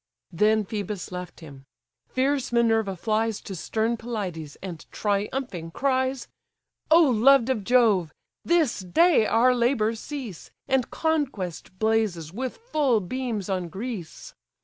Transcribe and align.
Then 0.31 0.65
Phœbus 0.65 1.11
left 1.11 1.41
him. 1.41 1.67
Fierce 2.07 2.51
Minerva 2.51 2.95
flies 2.95 3.39
To 3.41 3.53
stern 3.55 3.97
Pelides, 3.97 4.57
and 4.63 4.83
triumphing, 4.91 5.69
cries: 5.69 6.27
"O 6.89 7.03
loved 7.07 7.49
of 7.49 7.63
Jove! 7.63 8.11
this 8.43 8.79
day 8.79 9.27
our 9.27 9.53
labours 9.53 9.99
cease, 9.99 10.49
And 10.67 10.89
conquest 10.89 11.77
blazes 11.77 12.33
with 12.33 12.57
full 12.57 12.99
beams 12.99 13.47
on 13.47 13.69
Greece. 13.69 14.33